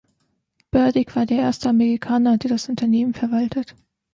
Burdick 0.71 1.15
war 1.15 1.27
der 1.27 1.37
erste 1.37 1.69
Amerikaner, 1.69 2.39
der 2.39 2.49
das 2.49 2.69
Unternehmen 2.69 3.13
verwaltet. 3.13 3.75